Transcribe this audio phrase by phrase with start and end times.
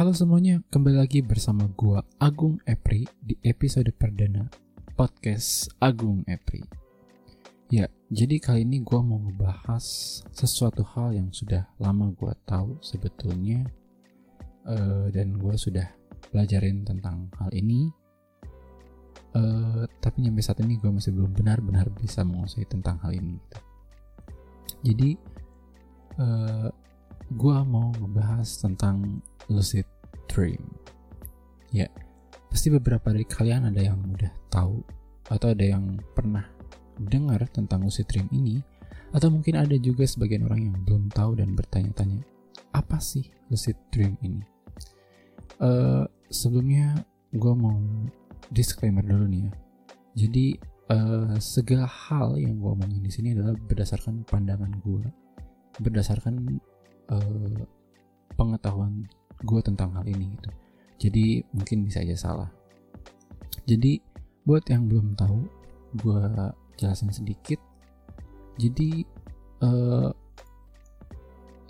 [0.00, 4.48] Halo semuanya, kembali lagi bersama gua Agung Epri di episode perdana
[4.96, 6.64] podcast Agung Epri.
[7.68, 9.84] Ya, jadi kali ini gua mau ngebahas
[10.32, 13.68] sesuatu hal yang sudah lama gua tahu sebetulnya
[14.64, 15.92] uh, dan gua sudah
[16.32, 17.92] belajarin tentang hal ini.
[19.36, 23.36] Uh, tapi nyampe saat ini gue masih belum benar-benar bisa menguasai tentang hal ini.
[23.36, 23.58] Gitu.
[24.80, 25.10] Jadi,
[26.24, 26.72] uh,
[27.30, 29.86] gue mau ngebahas tentang lucid
[30.26, 30.62] dream.
[31.70, 31.86] Ya,
[32.50, 34.82] pasti beberapa dari kalian ada yang udah tahu
[35.30, 36.42] atau ada yang pernah
[36.98, 38.58] dengar tentang lucid dream ini,
[39.14, 42.18] atau mungkin ada juga sebagian orang yang belum tahu dan bertanya-tanya,
[42.74, 44.42] apa sih lucid dream ini?
[45.62, 46.02] Uh,
[46.34, 46.98] sebelumnya
[47.30, 47.78] gue mau
[48.50, 49.52] disclaimer dulu nih ya.
[50.26, 50.46] Jadi
[50.90, 55.06] uh, segala hal yang gue omongin di sini adalah berdasarkan pandangan gue,
[55.78, 56.58] berdasarkan
[57.10, 57.60] uh,
[58.38, 59.04] pengetahuan
[59.42, 60.50] gue tentang hal ini gitu.
[61.00, 62.50] Jadi mungkin bisa aja salah.
[63.64, 64.00] Jadi
[64.44, 65.40] buat yang belum tahu,
[66.00, 66.22] gue
[66.76, 67.60] jelasin sedikit.
[68.60, 69.04] Jadi
[69.64, 70.12] uh,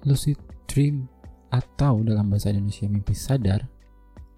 [0.06, 1.06] lucid dream
[1.50, 3.66] atau dalam bahasa Indonesia mimpi sadar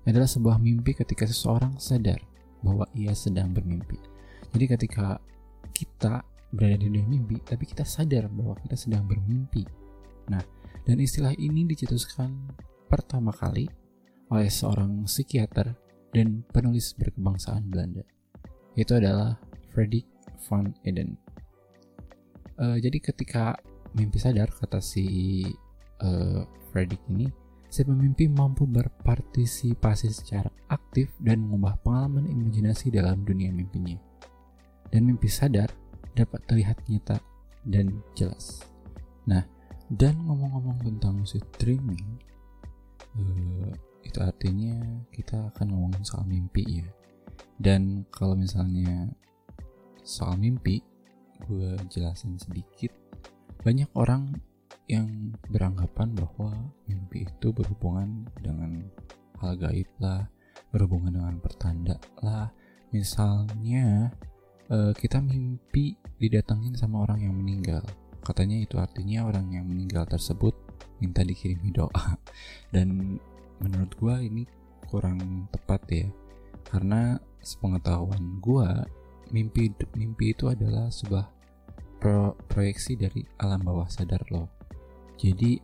[0.08, 2.18] adalah sebuah mimpi ketika seseorang sadar
[2.64, 4.00] bahwa ia sedang bermimpi.
[4.52, 5.20] Jadi ketika
[5.72, 9.64] kita berada di dunia mimpi, tapi kita sadar bahwa kita sedang bermimpi.
[10.28, 10.42] Nah,
[10.82, 12.50] dan istilah ini dicetuskan
[12.90, 13.70] pertama kali
[14.32, 15.76] oleh seorang psikiater
[16.12, 18.04] dan penulis berkebangsaan Belanda.
[18.76, 19.36] Itu adalah
[19.72, 20.08] Fredrik
[20.48, 21.16] van Eden.
[22.60, 23.56] Uh, jadi ketika
[23.96, 25.44] mimpi sadar kata si
[26.04, 27.28] uh, Fredrik ini,
[27.72, 33.96] si pemimpi mampu berpartisipasi secara aktif dan mengubah pengalaman imajinasi dalam dunia mimpinya.
[34.92, 35.72] Dan mimpi sadar
[36.12, 37.16] dapat terlihat nyata
[37.64, 38.60] dan jelas.
[39.24, 39.44] Nah,
[39.92, 42.16] dan ngomong-ngomong tentang lucid dreaming,
[43.12, 43.68] uh,
[44.00, 46.88] itu artinya kita akan ngomongin soal mimpi ya.
[47.60, 49.12] Dan kalau misalnya
[50.00, 50.80] soal mimpi,
[51.44, 52.88] gue jelasin sedikit.
[53.60, 54.32] Banyak orang
[54.88, 56.56] yang beranggapan bahwa
[56.88, 58.88] mimpi itu berhubungan dengan
[59.44, 60.24] hal gaib lah,
[60.72, 62.48] berhubungan dengan pertanda lah.
[62.96, 64.08] Misalnya
[64.72, 67.84] uh, kita mimpi didatengin sama orang yang meninggal
[68.22, 70.54] Katanya itu artinya orang yang meninggal tersebut
[71.02, 72.16] minta dikirimi doa.
[72.74, 73.18] Dan
[73.58, 74.42] menurut gue ini
[74.86, 76.08] kurang tepat ya.
[76.62, 78.70] Karena sepengetahuan gue,
[79.34, 81.26] mimpi mimpi itu adalah sebuah
[81.98, 84.46] pro, proyeksi dari alam bawah sadar lo.
[85.18, 85.58] Jadi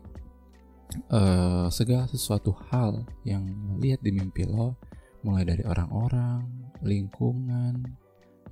[1.14, 3.46] uh, segala sesuatu hal yang
[3.78, 4.74] lihat di mimpi lo,
[5.22, 7.86] mulai dari orang-orang, lingkungan,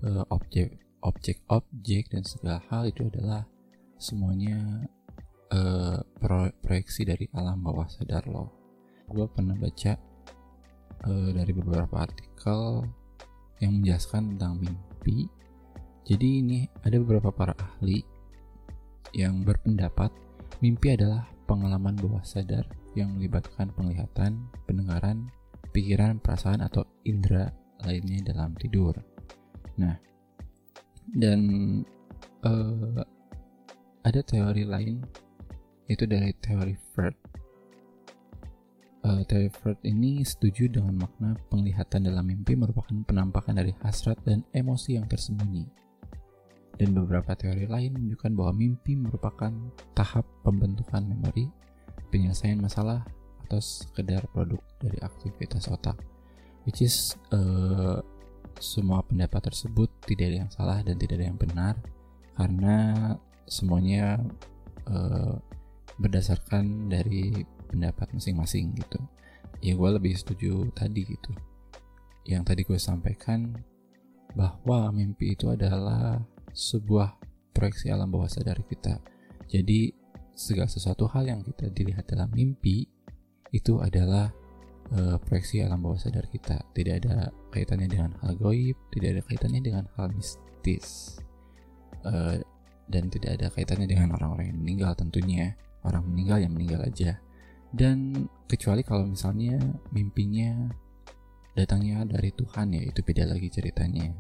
[0.03, 3.47] uh, objek objek-objek dan segala hal itu adalah
[3.97, 4.85] semuanya
[5.53, 8.53] uh, pro proyeksi dari alam bawah sadar lo.
[9.09, 9.97] Gue pernah baca
[11.07, 12.85] uh, dari beberapa artikel
[13.63, 15.29] yang menjelaskan tentang mimpi.
[16.07, 18.05] Jadi ini ada beberapa para ahli
[19.17, 20.13] yang berpendapat
[20.63, 25.29] mimpi adalah pengalaman bawah sadar yang melibatkan penglihatan, pendengaran,
[25.75, 27.51] pikiran, perasaan atau indera
[27.85, 28.97] lainnya dalam tidur.
[29.77, 29.95] Nah,
[31.13, 31.41] dan
[32.43, 33.05] uh,
[34.07, 35.03] ada teori lain
[35.91, 37.17] itu dari teori Freud.
[39.03, 44.47] Uh, teori Freud ini setuju dengan makna penglihatan dalam mimpi merupakan penampakan dari hasrat dan
[44.55, 45.67] emosi yang tersembunyi.
[46.79, 49.51] Dan beberapa teori lain menunjukkan bahwa mimpi merupakan
[49.97, 51.51] tahap pembentukan memori,
[52.13, 53.03] penyelesaian masalah,
[53.47, 55.99] atau sekedar produk dari aktivitas otak.
[56.67, 58.03] Which is uh,
[58.59, 61.75] semua pendapat tersebut tidak ada yang salah dan tidak ada yang benar
[62.37, 62.77] karena
[63.47, 64.21] semuanya
[64.91, 65.39] uh,
[65.97, 69.01] berdasarkan dari pendapat masing-masing gitu.
[69.65, 71.33] Ya gue lebih setuju tadi gitu.
[72.29, 73.57] Yang tadi gue sampaikan
[74.37, 76.21] bahwa mimpi itu adalah
[76.53, 77.17] sebuah
[77.57, 79.01] proyeksi alam bawah sadar kita.
[79.49, 79.95] Jadi
[80.37, 82.85] segala sesuatu hal yang kita dilihat dalam mimpi
[83.55, 84.29] itu adalah
[84.93, 86.61] uh, proyeksi alam bawah sadar kita.
[86.77, 91.17] Tidak ada kaitannya dengan hal goib tidak ada kaitannya dengan hal mistis.
[92.05, 92.39] Uh,
[92.87, 95.55] dan tidak ada kaitannya dengan orang-orang yang meninggal tentunya.
[95.87, 97.19] Orang meninggal yang meninggal aja.
[97.71, 99.59] Dan kecuali kalau misalnya
[99.91, 100.71] mimpinya
[101.55, 104.11] datangnya dari Tuhan ya itu beda lagi ceritanya.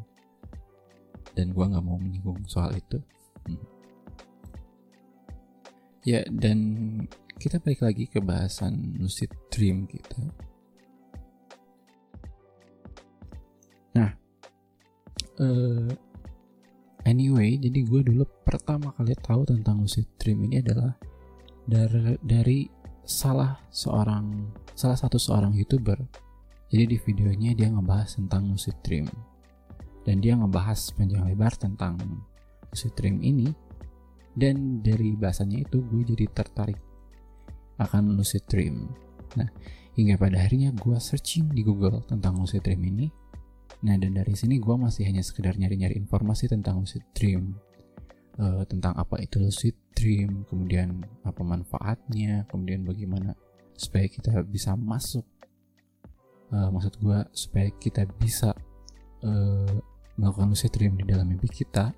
[1.34, 2.98] Dan gue nggak mau menyinggung soal itu.
[3.46, 3.62] Hmm.
[6.06, 6.58] ya dan
[7.38, 10.22] kita balik lagi ke bahasan lucid dream kita.
[13.94, 14.10] Nah
[15.38, 15.90] uh,
[17.06, 20.91] Anyway, jadi gue dulu pertama kali tahu tentang lucid dream ini adalah
[21.62, 22.58] dari, dari
[23.06, 26.03] salah seorang salah satu seorang youtuber.
[26.67, 29.06] Jadi di videonya dia ngebahas tentang lucid dream.
[30.03, 31.94] Dan dia ngebahas panjang lebar tentang
[32.75, 33.55] lucid dream ini.
[34.35, 36.82] Dan dari bahasanya itu gue jadi tertarik
[37.79, 38.91] akan lucid dream.
[39.38, 39.47] Nah
[39.94, 43.06] hingga pada akhirnya gue searching di Google tentang lucid dream ini
[43.84, 47.56] nah dan dari sini gue masih hanya sekedar nyari-nyari informasi tentang lucid dream.
[48.37, 53.32] Uh, tentang apa itu lucid dream kemudian apa manfaatnya kemudian bagaimana
[53.76, 55.25] supaya kita bisa masuk.
[56.52, 58.55] Uh, maksud gue supaya kita bisa
[59.25, 59.76] uh,
[60.17, 61.93] melakukan lucid dream di dalam mimpi kita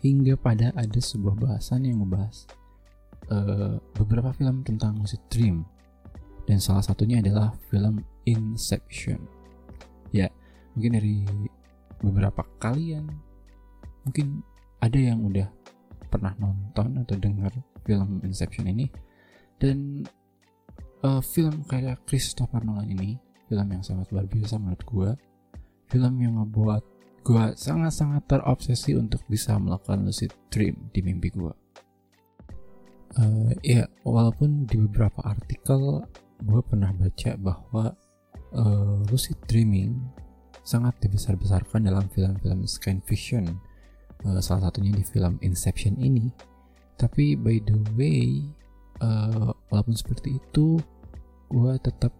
[0.00, 2.44] hingga pada ada sebuah bahasan yang membahas
[3.30, 5.64] uh, beberapa film tentang lucid dream.
[6.42, 9.41] Dan salah satunya adalah film Inception
[10.74, 11.16] mungkin dari
[12.02, 13.06] beberapa kalian
[14.02, 14.42] mungkin
[14.82, 15.46] ada yang udah
[16.10, 17.54] pernah nonton atau dengar
[17.86, 18.90] film Inception ini.
[19.62, 20.02] Dan
[21.06, 25.10] uh, film kayak Christopher Nolan ini film yang sangat luar biasa menurut gue
[25.92, 26.82] film yang ngebuat
[27.22, 31.52] gue sangat-sangat terobsesi untuk bisa melakukan lucid dream di mimpi gue
[33.20, 36.00] uh, ya walaupun di beberapa artikel
[36.42, 37.92] gue pernah baca bahwa
[38.56, 40.00] uh, lucid dreaming
[40.62, 43.58] sangat dibesar-besarkan dalam film-film science fiction.
[44.22, 46.30] Uh, salah satunya di film Inception ini.
[46.94, 48.46] Tapi by the way
[49.02, 50.78] uh, walaupun seperti itu
[51.50, 52.14] gue tetap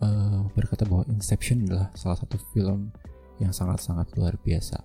[0.00, 2.90] uh, berkata bahwa Inception adalah salah satu film
[3.36, 4.80] yang sangat-sangat luar biasa.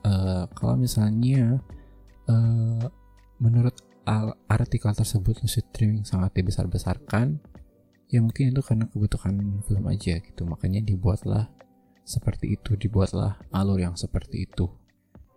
[0.00, 1.60] Uh, kalau misalnya
[2.28, 2.88] uh,
[3.36, 3.76] menurut
[4.50, 7.38] artikel tersebut lucid dreaming sangat dibesar-besarkan
[8.10, 10.42] ya mungkin itu karena kebutuhan film aja gitu.
[10.48, 11.46] Makanya dibuatlah
[12.10, 14.66] seperti itu dibuatlah alur yang seperti itu.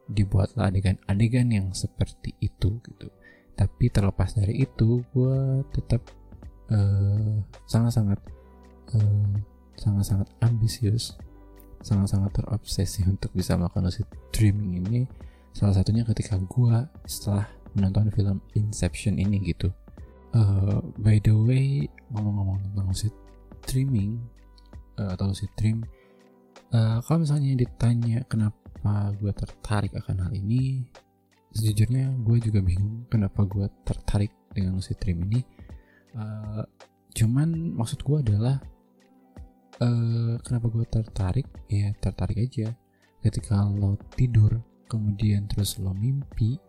[0.09, 3.07] Dibuatlah adegan-adegan yang seperti itu gitu.
[3.53, 6.01] Tapi terlepas dari itu gue tetap
[6.73, 7.37] uh,
[7.69, 8.17] sangat-sangat
[8.97, 9.33] uh,
[9.77, 11.13] sangat-sangat ambisius
[11.83, 15.01] sangat-sangat terobsesi untuk bisa melakukan lucid dreaming ini.
[15.53, 16.75] Salah satunya ketika gue
[17.05, 19.69] setelah menonton film Inception ini gitu.
[20.33, 23.13] Uh, by the way ngomong-ngomong tentang lucid
[23.69, 24.17] dreaming
[24.97, 25.85] uh, atau lucid dream
[26.73, 30.83] uh, kalau misalnya ditanya kenapa gue tertarik akan hal ini
[31.53, 35.41] sejujurnya gue juga bingung kenapa gue tertarik dengan lucid dream ini.
[36.13, 36.65] Uh,
[37.13, 38.57] cuman maksud gue adalah
[39.81, 41.47] uh, kenapa gue tertarik?
[41.69, 42.73] Ya tertarik aja.
[43.21, 44.59] Ketika lo tidur
[44.89, 46.59] kemudian terus lo mimpi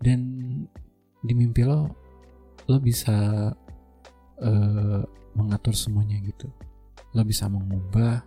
[0.00, 0.20] dan
[1.22, 1.90] di mimpi lo
[2.66, 3.50] lo bisa
[4.40, 5.02] uh,
[5.34, 6.48] mengatur semuanya gitu.
[7.14, 8.22] Lo bisa mengubah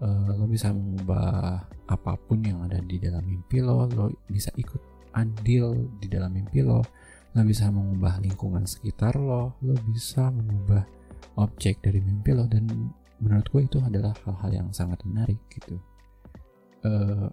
[0.00, 1.60] uh, lo bisa mengubah
[1.90, 6.64] apa pun yang ada di dalam mimpi lo lo bisa ikut andil di dalam mimpi
[6.64, 6.80] lo
[7.32, 10.84] lo bisa mengubah lingkungan sekitar lo lo bisa mengubah
[11.36, 12.92] objek dari mimpi lo dan
[13.22, 15.78] menurut gue itu adalah hal-hal yang sangat menarik gitu.
[16.82, 17.30] Uh,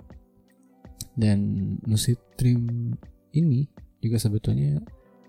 [1.18, 1.42] dan
[1.90, 2.94] lucid dream
[3.34, 3.66] ini
[3.98, 4.78] juga sebetulnya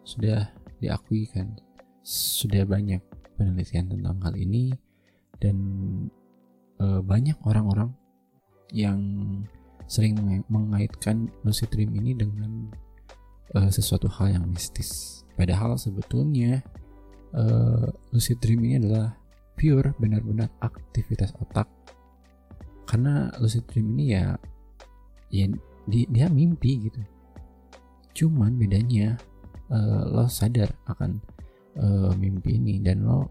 [0.04, 1.56] sudah diakui kan
[2.04, 3.00] sudah banyak
[3.40, 4.76] penelitian tentang hal ini
[5.40, 5.56] dan
[6.80, 7.92] e, banyak orang-orang
[8.72, 8.98] yang
[9.84, 10.16] sering
[10.48, 12.72] mengaitkan lucid dream ini dengan
[13.52, 15.22] e, sesuatu hal yang mistis.
[15.36, 16.64] Padahal sebetulnya
[17.36, 17.42] e,
[18.10, 19.12] lucid dream ini adalah
[19.60, 21.68] pure benar-benar aktivitas otak.
[22.88, 24.34] Karena lucid dream ini ya
[25.30, 25.46] ya
[25.86, 27.00] dia, dia mimpi gitu.
[28.16, 29.14] Cuman bedanya
[29.70, 31.22] uh, lo sadar akan
[31.78, 33.30] uh, mimpi ini dan lo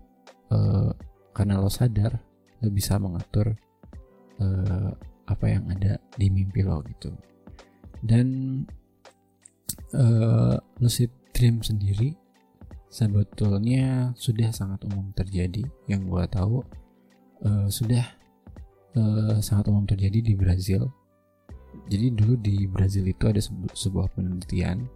[0.51, 0.91] uh,
[1.35, 2.15] karena lo sadar
[2.59, 3.55] lo bisa mengatur
[4.39, 4.91] uh,
[5.29, 7.13] apa yang ada di mimpi lo gitu.
[7.99, 8.59] Dan
[9.93, 12.15] uh, lucid dream sendiri
[12.89, 15.63] sebetulnya sudah sangat umum terjadi.
[15.85, 16.55] Yang gue tahu
[17.45, 18.05] uh, sudah
[18.97, 20.89] uh, sangat umum terjadi di Brazil.
[21.85, 23.41] Jadi dulu di Brazil itu ada
[23.73, 24.89] sebuah penelitian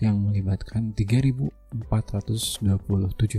[0.00, 2.60] yang melibatkan 3.427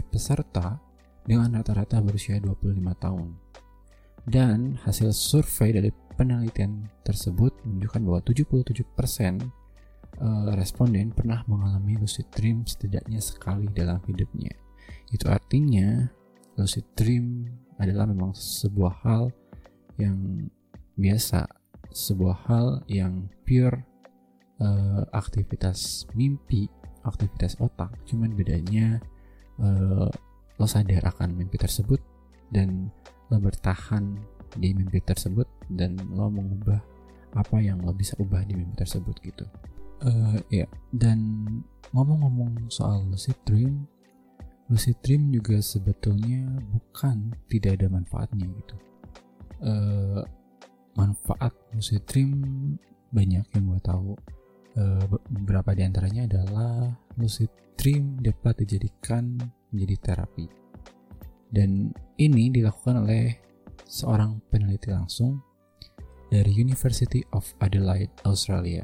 [0.10, 0.82] peserta
[1.26, 3.47] dengan rata-rata berusia 25 tahun.
[4.28, 5.88] Dan hasil survei dari
[6.20, 8.84] penelitian tersebut menunjukkan bahwa 77%
[10.20, 14.52] eh, responden pernah mengalami lucid dream setidaknya sekali dalam hidupnya.
[15.16, 16.12] Itu artinya
[16.60, 17.48] lucid dream
[17.80, 19.32] adalah memang sebuah hal
[19.96, 20.50] yang
[20.98, 21.46] biasa,
[21.94, 23.86] sebuah hal yang pure
[24.62, 26.66] uh, aktivitas mimpi,
[27.06, 28.98] aktivitas otak, cuman bedanya
[29.62, 30.10] uh,
[30.58, 32.02] lo sadar akan mimpi tersebut
[32.50, 32.90] dan
[33.28, 34.16] lo bertahan
[34.56, 36.80] di mimpi tersebut dan lo mengubah
[37.36, 39.46] apa yang lo bisa ubah di mimpi tersebut gitu.
[39.98, 41.44] Uh, ya dan
[41.92, 43.90] ngomong-ngomong soal lucid dream,
[44.70, 48.76] lucid dream juga sebetulnya bukan tidak ada manfaatnya gitu.
[49.58, 50.22] Uh,
[50.94, 52.32] manfaat lucid dream
[53.12, 54.14] banyak yang gue tahu.
[54.78, 55.02] Uh,
[55.34, 59.34] beberapa di antaranya adalah lucid dream dapat dijadikan
[59.74, 60.67] menjadi terapi
[61.52, 63.38] dan ini dilakukan oleh
[63.88, 65.40] seorang peneliti langsung
[66.28, 68.84] dari University of Adelaide, Australia.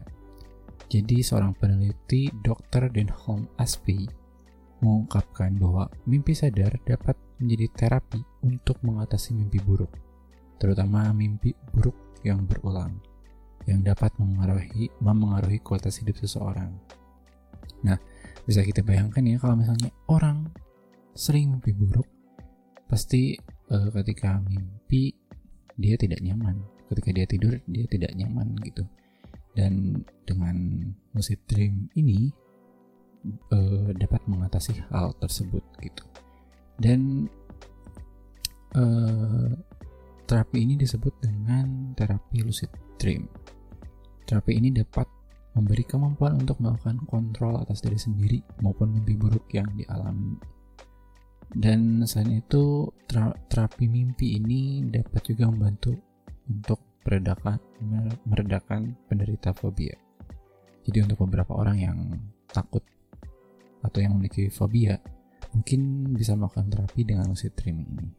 [0.87, 2.87] Jadi seorang peneliti Dr.
[2.91, 4.07] Denholm Aspey
[4.83, 9.91] mengungkapkan bahwa mimpi sadar dapat menjadi terapi untuk mengatasi mimpi buruk,
[10.59, 12.99] terutama mimpi buruk yang berulang,
[13.67, 16.71] yang dapat memengaruhi, memengaruhi kualitas hidup seseorang.
[17.83, 17.99] Nah,
[18.43, 20.51] bisa kita bayangkan ya kalau misalnya orang
[21.15, 22.07] sering mimpi buruk,
[22.93, 23.33] pasti
[23.73, 25.17] uh, ketika mimpi
[25.81, 26.61] dia tidak nyaman,
[26.93, 28.85] ketika dia tidur dia tidak nyaman gitu.
[29.57, 30.85] Dan dengan
[31.17, 32.29] lucid dream ini
[33.49, 36.05] uh, dapat mengatasi hal tersebut gitu.
[36.77, 37.25] Dan
[38.77, 39.49] uh,
[40.29, 42.69] terapi ini disebut dengan terapi lucid
[43.01, 43.25] dream.
[44.29, 45.09] Terapi ini dapat
[45.57, 50.37] memberi kemampuan untuk melakukan kontrol atas diri sendiri maupun mimpi buruk yang dialami
[51.53, 52.89] dan selain itu
[53.49, 55.93] terapi mimpi ini dapat juga membantu
[56.49, 57.61] untuk meredakan
[58.25, 59.93] meredakan penderita fobia
[60.83, 61.97] jadi untuk beberapa orang yang
[62.51, 62.83] takut
[63.83, 64.99] atau yang memiliki fobia
[65.53, 68.09] mungkin bisa melakukan terapi dengan lucid dreaming ini.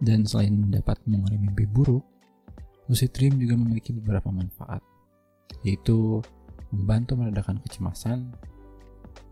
[0.00, 2.02] Dan selain dapat mengurangi mimpi buruk,
[2.88, 4.80] lucid dream juga memiliki beberapa manfaat,
[5.62, 6.24] yaitu
[6.72, 8.32] membantu meredakan kecemasan,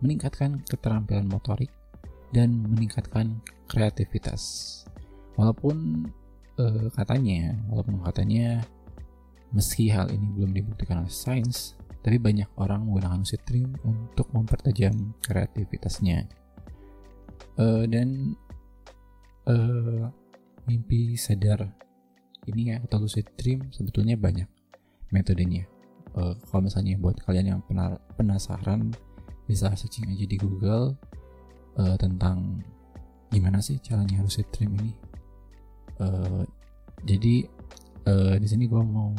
[0.05, 1.73] meningkatkan keterampilan motorik,
[2.35, 4.43] dan meningkatkan kreativitas.
[5.39, 6.09] Walaupun
[6.59, 8.65] eh, katanya, walaupun katanya
[9.53, 15.13] meski hal ini belum dibuktikan oleh sains, tapi banyak orang menggunakan lucid dream untuk mempertajam
[15.25, 16.25] kreativitasnya.
[17.59, 18.39] Uh, dan
[19.51, 20.07] uh,
[20.71, 21.75] mimpi sadar
[22.47, 24.47] ini ya atau lucid dream sebetulnya banyak
[25.11, 25.67] metodenya.
[26.15, 27.61] Uh, kalau misalnya buat kalian yang
[28.15, 28.95] penasaran
[29.51, 30.95] bisa searching aja di Google
[31.79, 32.61] uh, tentang
[33.31, 34.93] gimana sih caranya lucid dream ini.
[35.99, 36.43] Uh,
[37.07, 37.47] jadi
[38.07, 39.15] uh, di sini gue mau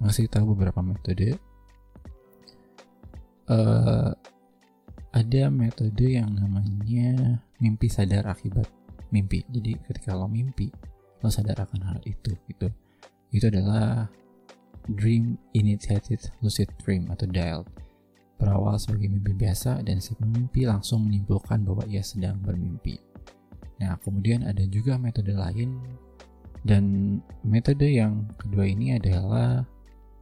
[0.00, 1.36] ngasih tahu beberapa metode.
[3.50, 4.14] Uh,
[5.10, 8.70] ada metode yang namanya mimpi sadar akibat
[9.10, 9.42] mimpi.
[9.50, 10.70] Jadi ketika lo mimpi,
[11.20, 12.70] lo sadar akan hal itu gitu.
[13.34, 14.06] Itu adalah
[14.86, 17.62] Dream Initiated Lucid Dream atau DIAL.
[18.40, 22.96] Berawal sebagai mimpi biasa dan si pemimpi langsung menyimpulkan bahwa ia sedang bermimpi.
[23.84, 25.76] Nah, kemudian ada juga metode lain
[26.64, 26.84] dan
[27.44, 29.64] metode yang kedua ini adalah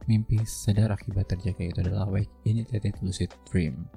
[0.07, 3.87] mimpi sadar akibat terjaga itu adalah wake initiated lucid dream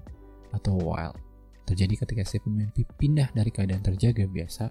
[0.54, 1.18] atau wild.
[1.66, 4.70] Terjadi ketika si pemimpi pindah dari keadaan terjaga biasa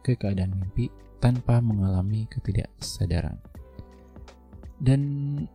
[0.00, 0.88] ke keadaan mimpi
[1.22, 3.38] tanpa mengalami ketidaksadaran.
[4.82, 5.00] Dan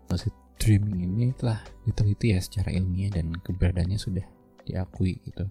[0.08, 0.32] lucid
[0.68, 4.28] dreaming ini telah diteliti ya secara ilmiah dan keberadaannya sudah
[4.68, 5.48] diakui gitu.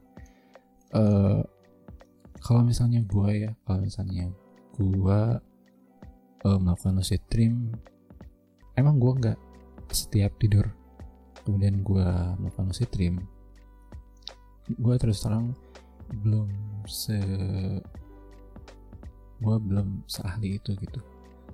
[0.93, 1.41] Uh,
[2.45, 4.29] kalau misalnya gue ya, kalau misalnya
[4.77, 5.21] gue
[6.45, 7.73] uh, melakukan lucid dream,
[8.77, 9.39] emang gue nggak
[9.91, 10.69] setiap tidur
[11.47, 12.09] kemudian gue
[12.43, 13.23] melakukan lucid dream
[14.67, 15.55] gue terus terang
[16.27, 16.51] belum
[16.91, 17.15] se
[19.39, 21.01] gue belum seahli itu gitu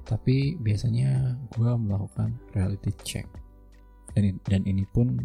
[0.08, 3.28] tapi biasanya gue melakukan reality check
[4.12, 5.18] dan dan ini pun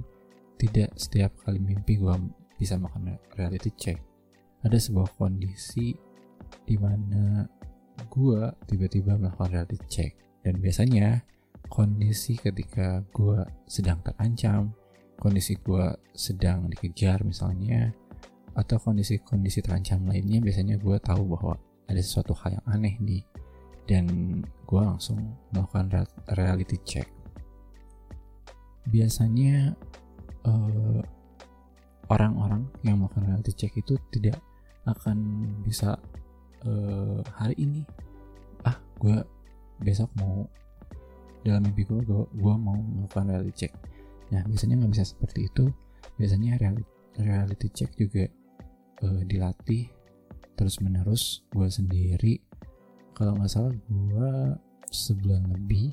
[0.58, 2.13] tidak setiap kali mimpi gue
[2.58, 4.01] bisa makan reality check.
[4.65, 5.94] Ada sebuah kondisi
[6.65, 7.46] di mana
[8.10, 10.12] gue tiba-tiba melakukan reality check.
[10.41, 11.22] Dan biasanya
[11.70, 14.74] kondisi ketika gue sedang terancam,
[15.20, 17.94] kondisi gue sedang dikejar misalnya,
[18.58, 21.53] atau kondisi-kondisi terancam lainnya biasanya gue tahu bahwa
[21.86, 23.24] ada sesuatu hal yang aneh nih.
[23.88, 24.06] Dan
[24.44, 27.08] gue langsung melakukan reality check.
[28.88, 29.75] Biasanya
[30.48, 31.01] eh,
[32.08, 34.39] orang-orang yang melakukan reality check itu tidak
[34.88, 36.00] akan bisa
[36.63, 37.82] uh, hari ini
[38.63, 39.20] ah gue
[39.84, 40.48] besok mau
[41.44, 43.74] dalam mimpi gue gue mau melakukan reality check.
[44.32, 45.67] Nah biasanya nggak bisa seperti itu.
[46.17, 46.88] Biasanya reality,
[47.20, 48.25] reality check juga
[49.03, 49.91] uh, dilatih
[50.58, 52.39] terus menerus gue sendiri.
[53.13, 54.32] Kalau nggak salah gue
[54.88, 55.91] sebulan lebih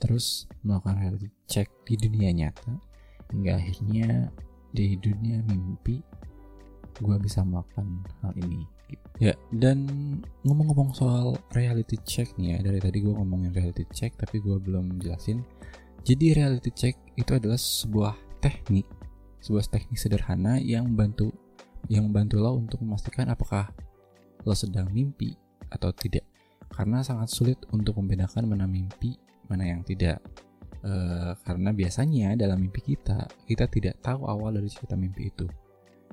[0.00, 2.72] terus melakukan reality check di dunia nyata
[3.30, 4.32] hingga akhirnya
[4.72, 6.00] di dunia mimpi
[7.00, 9.06] gue bisa melakukan hal ini gitu.
[9.22, 9.86] Ya, dan
[10.42, 14.98] ngomong-ngomong soal reality check nih ya, dari tadi gue ngomongin reality check tapi gue belum
[14.98, 15.46] jelasin.
[16.02, 18.88] Jadi reality check itu adalah sebuah teknik,
[19.44, 21.30] sebuah teknik sederhana yang membantu
[21.88, 23.72] yang membantu lo untuk memastikan apakah
[24.44, 25.36] lo sedang mimpi
[25.70, 26.26] atau tidak.
[26.70, 29.18] Karena sangat sulit untuk membedakan mana mimpi,
[29.50, 30.22] mana yang tidak.
[30.80, 30.92] E,
[31.42, 35.46] karena biasanya dalam mimpi kita, kita tidak tahu awal dari cerita mimpi itu.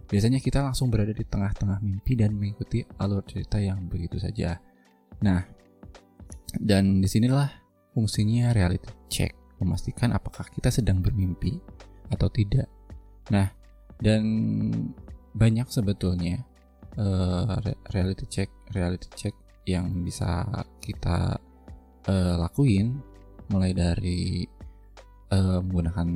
[0.08, 4.58] Biasanya kita langsung berada di tengah-tengah mimpi dan mengikuti alur cerita yang begitu saja.
[5.22, 5.44] Nah,
[6.58, 7.48] dan di sinilah
[7.92, 11.60] fungsinya reality check, memastikan apakah kita sedang bermimpi
[12.10, 12.72] atau tidak.
[13.30, 13.52] Nah,
[14.00, 14.24] dan
[15.38, 16.42] banyak sebetulnya
[16.98, 17.60] uh,
[17.94, 19.36] reality check reality check
[19.68, 20.48] yang bisa
[20.80, 21.38] kita
[22.08, 22.98] uh, lakuin
[23.50, 24.46] mulai dari
[25.32, 26.08] uh, menggunakan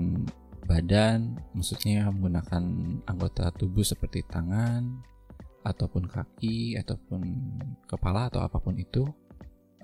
[0.66, 2.64] badan maksudnya menggunakan
[3.10, 5.04] anggota tubuh seperti tangan
[5.62, 7.22] ataupun kaki ataupun
[7.86, 9.06] kepala atau apa pun itu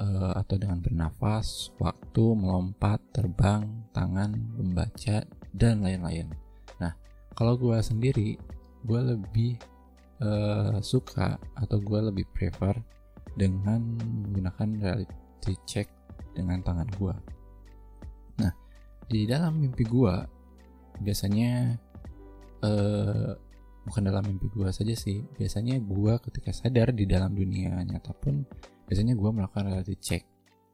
[0.01, 6.30] uh, atau dengan bernafas, waktu, melompat, terbang, tangan, membaca dan lain-lain.
[6.82, 6.94] Nah,
[7.34, 8.38] kalau gue sendiri
[8.86, 9.58] gue lebih
[10.22, 12.74] uh, suka atau gue lebih prefer
[13.38, 15.88] dengan menggunakan reality check
[16.34, 17.16] dengan tangan gue.
[19.08, 20.16] Di dalam mimpi gue
[21.00, 21.76] biasanya
[22.64, 23.32] uh,
[23.88, 25.24] bukan dalam mimpi gue saja sih.
[25.36, 28.44] Biasanya gue ketika sadar di dalam dunia nyata pun
[28.88, 30.24] biasanya gue melakukan reality check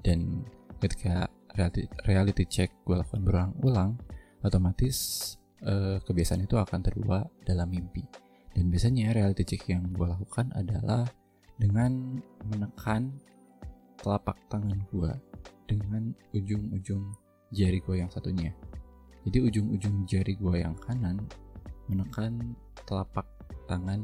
[0.01, 0.45] dan
[0.81, 3.97] ketika reality, reality check gue lakukan berulang-ulang
[4.43, 4.97] otomatis
[5.63, 8.03] uh, kebiasaan itu akan terbawa dalam mimpi.
[8.53, 11.05] Dan biasanya reality check yang gue lakukan adalah
[11.57, 13.13] dengan menekan
[14.01, 15.13] telapak tangan gue
[15.69, 17.22] dengan ujung-ujung
[17.53, 18.51] jari gue yang satunya.
[19.23, 21.21] Jadi ujung-ujung jari gue yang kanan
[21.87, 23.29] menekan telapak
[23.69, 24.03] tangan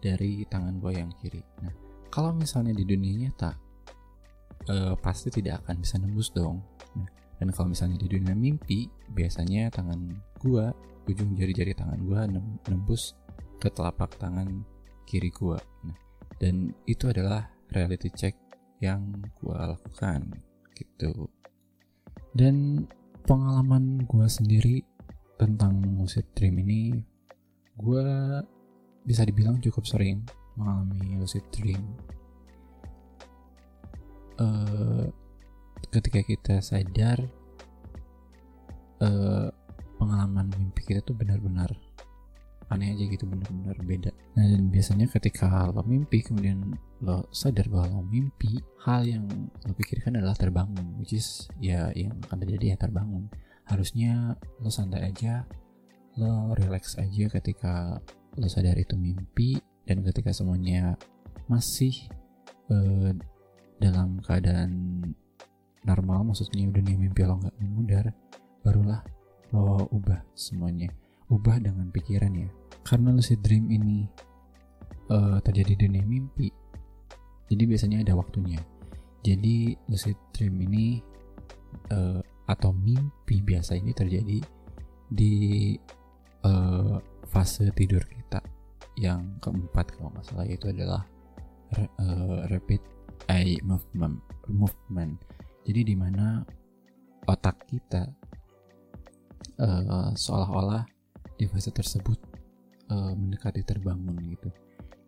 [0.00, 1.42] dari tangan gue yang kiri.
[1.60, 1.74] Nah,
[2.08, 3.52] kalau misalnya di dunia nyata,
[4.68, 6.64] uh, pasti tidak akan bisa nembus dong.
[6.96, 7.08] Nah,
[7.38, 10.72] dan kalau misalnya di dunia mimpi, biasanya tangan gua,
[11.06, 12.26] ujung jari-jari tangan gua
[12.66, 13.14] nembus
[13.58, 14.64] ke telapak tangan
[15.06, 15.58] kiri gua.
[15.86, 15.96] Nah,
[16.40, 18.34] dan itu adalah reality check
[18.82, 20.32] yang gua lakukan
[20.74, 21.30] gitu.
[22.38, 22.86] Dan
[23.26, 24.86] pengalaman gua sendiri
[25.34, 26.94] tentang lucid dream ini,
[27.74, 28.38] gua
[29.02, 30.22] bisa dibilang cukup sering
[30.54, 31.82] mengalami lucid dream.
[34.38, 35.10] Uh,
[35.90, 37.18] ketika kita sadar
[39.02, 39.50] uh,
[39.98, 41.74] pengalaman mimpi kita tuh benar-benar
[42.68, 44.10] aneh aja gitu benar-benar beda.
[44.36, 49.24] Nah dan biasanya ketika lo mimpi kemudian lo sadar bahwa lo mimpi hal yang
[49.64, 53.28] lo pikirkan adalah terbangun, which is ya yang akan terjadi ya terbangun.
[53.68, 55.44] Harusnya lo santai aja,
[56.20, 57.96] lo relax aja ketika
[58.36, 59.56] lo sadar itu mimpi
[59.88, 60.94] dan ketika semuanya
[61.48, 61.96] masih
[62.68, 63.16] uh,
[63.80, 65.00] dalam keadaan
[65.86, 68.04] normal maksudnya dunia mimpi lo nggak memudar
[68.60, 69.00] barulah
[69.54, 70.92] lo ubah semuanya
[71.28, 72.48] ubah dengan pikiran ya.
[72.84, 74.08] Karena lucid dream ini
[75.12, 76.48] uh, terjadi di dunia mimpi.
[77.48, 78.60] Jadi biasanya ada waktunya.
[79.24, 81.00] Jadi lucid dream ini
[81.92, 84.40] uh, atau mimpi biasa ini terjadi
[85.08, 85.34] di
[86.44, 86.96] uh,
[87.28, 88.40] fase tidur kita.
[88.96, 91.04] Yang keempat kalau nggak salah yaitu adalah
[91.76, 92.80] uh, rapid
[93.28, 95.20] eye movement movement.
[95.68, 96.40] Jadi di mana
[97.28, 98.08] otak kita
[99.60, 100.97] uh, seolah-olah
[101.38, 102.18] di fase tersebut
[102.90, 104.50] uh, mendekati terbangun gitu.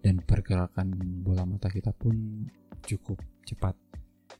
[0.00, 2.46] Dan pergerakan bola mata kita pun
[2.86, 3.76] cukup cepat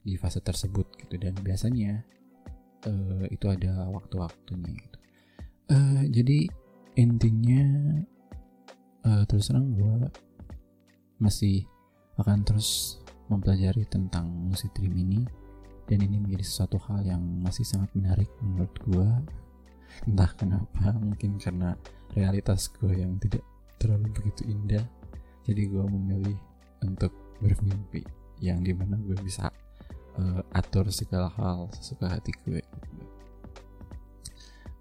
[0.01, 1.19] di fase tersebut gitu.
[1.19, 2.01] Dan biasanya
[2.87, 4.99] uh, itu ada waktu-waktunya gitu.
[5.71, 6.49] Uh, jadi
[6.99, 7.63] intinya
[9.07, 10.11] uh, terus terang gue
[11.21, 11.69] masih
[12.17, 13.01] akan terus
[13.31, 15.21] mempelajari tentang musik dream ini
[15.87, 19.09] dan ini menjadi sesuatu hal yang masih sangat menarik menurut gue
[20.07, 21.77] entah kenapa mungkin karena
[22.15, 23.45] realitas gue yang tidak
[23.81, 24.85] terlalu begitu indah
[25.45, 26.39] jadi gue memilih
[26.85, 28.05] untuk bermimpi
[28.41, 29.49] yang di mana gue bisa
[30.17, 32.63] uh, atur segala hal sesuka hati gue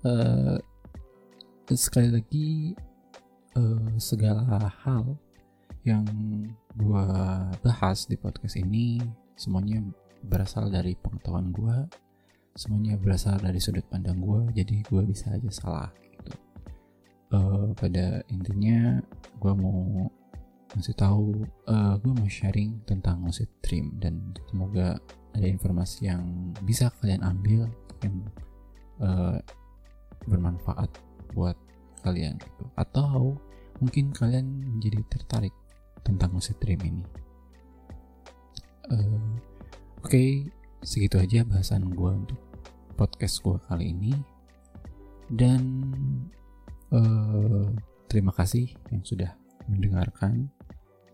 [0.04, 0.58] uh,
[1.72, 2.74] sekali lagi
[3.56, 5.16] uh, segala hal
[5.88, 6.04] yang
[6.76, 7.06] gue
[7.64, 9.00] bahas di podcast ini
[9.40, 9.80] semuanya
[10.28, 11.78] berasal dari pengetahuan gue
[12.60, 16.36] semuanya berasal dari sudut pandang gue jadi gue bisa aja salah gitu.
[17.32, 19.00] Uh, pada intinya
[19.40, 20.12] gue mau
[20.76, 25.00] ngasih tahu uh, gue mau sharing tentang lucid dream dan semoga
[25.32, 27.64] ada informasi yang bisa kalian ambil
[28.04, 28.28] yang
[29.00, 29.40] uh,
[30.28, 30.92] bermanfaat
[31.32, 31.56] buat
[32.04, 32.64] kalian gitu.
[32.76, 33.40] Atau
[33.80, 35.56] mungkin kalian menjadi tertarik
[36.04, 37.04] tentang lucid dream ini.
[38.92, 39.32] Uh,
[40.00, 40.30] Oke, okay,
[40.84, 42.49] segitu aja bahasan gue untuk
[43.00, 44.12] podcast gue kali ini.
[45.32, 45.88] Dan
[46.92, 47.72] uh,
[48.12, 49.32] terima kasih yang sudah
[49.72, 50.52] mendengarkan.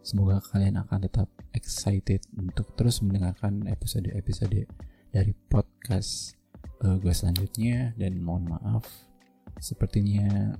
[0.02, 4.66] Semoga kalian akan tetap excited untuk terus mendengarkan episode-episode
[5.14, 6.34] dari podcast
[6.82, 8.86] uh, gue selanjutnya dan mohon maaf
[9.58, 10.54] sepertinya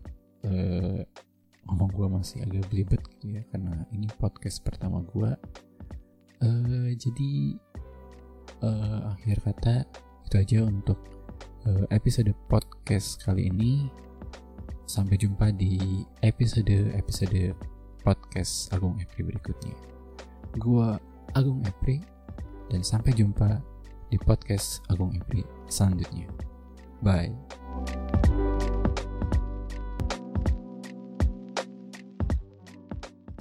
[0.48, 1.02] uh,
[1.66, 5.32] ngomong gue masih agak belibet gitu ya karena ini podcast pertama gue
[6.42, 7.34] uh, jadi
[8.64, 9.76] uh, akhir kata
[10.26, 11.15] itu aja untuk
[11.90, 13.90] episode podcast kali ini
[14.86, 15.82] sampai jumpa di
[16.22, 17.58] episode-episode
[18.06, 19.74] podcast Agung Epri berikutnya.
[20.62, 21.02] Gua
[21.34, 22.06] Agung Epri
[22.70, 23.58] dan sampai jumpa
[24.14, 26.30] di podcast Agung Epri selanjutnya.
[27.02, 27.34] Bye.